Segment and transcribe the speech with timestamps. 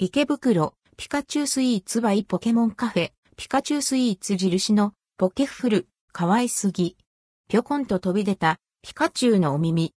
[0.00, 6.96] 池袋、ピカチュウスイーツバイポケモンカフェ、ピカチュウスイーツ印のポケフル、かわいすぎ。
[7.48, 9.92] ぴょこんと飛び出た、ピカチュウのお耳。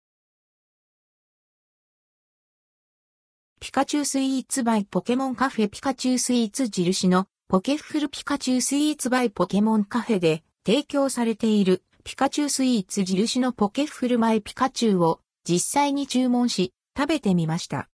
[3.58, 17.88] ピカチュウスイーツバイポケモンカフェピカチュウスイーツ印のポケフルピカチュウスイーツバイポケモンカフェで提供されているピカチュウスイーツ印のポケフルマイピカチュウを実際に注文し食べてみました。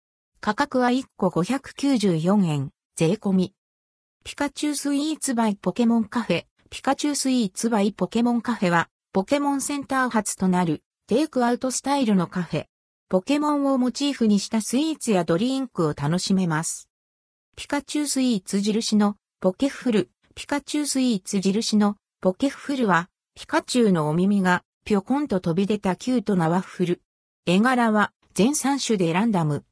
[0.45, 3.53] 価格は1個594円、税込み。
[4.25, 12.65] ピカチュウスイーツバイポケモンカフェ、ピカチュウスイーツバイポケモンカフェは、ポケモンセンター発となるテイクアウトスタイルのカフェ。
[13.07, 16.89] ポケモンをモチーフにしたスイーツやドリンクを楽しめます。
[17.55, 27.01] ピカチュウスイーツ印のポケフル、ピカチュウスイーツ印のポケフルは、ピカチュウのお耳がぴょこんと飛び出たキュートなワッフル。
[27.45, 29.63] 絵柄は全3種でランダム。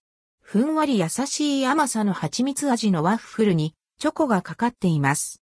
[0.52, 5.42] ふんわり優しい甘さの蜂蜜味のワッフルにチョコがかかっています。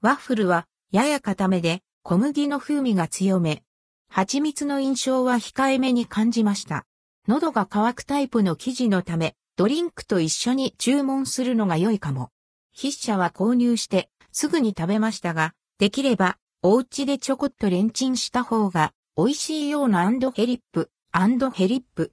[0.00, 3.62] ワッフルはやや固めで小麦の風味が強め。
[4.08, 6.86] 蜂蜜の印象は控えめに感じました。
[7.26, 12.30] 喉が渇くタイプの生地のため、ドリンクと一緒に注文するのが良いかも。
[12.74, 22.12] 筆者は購入してすぐに食べましたが、できればお家でちょこっとレンチンした方が美味しいようなヘリップ、ヘリップ。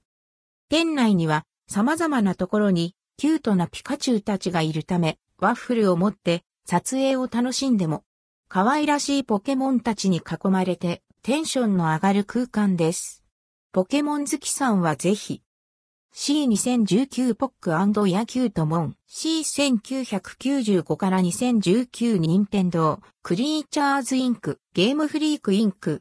[0.68, 8.04] 店内には様々なところにキュートなピカチュウたちがいるため、ワッフルを持って撮影を楽しんでも、
[8.48, 13.24] 可愛らしいポケモンたちに囲まれてテンションの上がる空間です。
[13.72, 15.42] ポケモン好きさんはぜひ、
[16.18, 17.70] C2019 ポック
[18.08, 25.94] ヤキュートモン C1995 から2019任天堂クリーチャーズインクゲームフリークインク